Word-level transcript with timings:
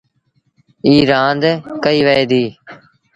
ايٚئيٚن 0.85 1.05
رآند 1.11 1.43
ڪئيٚ 1.83 2.05
وهي 2.05 2.23
ديٚ۔ 2.31 2.51